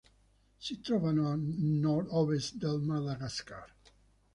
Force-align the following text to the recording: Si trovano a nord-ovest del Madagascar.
Si 0.67 0.77
trovano 0.85 1.27
a 1.31 1.35
nord-ovest 1.35 2.55
del 2.57 2.79
Madagascar. 2.79 3.67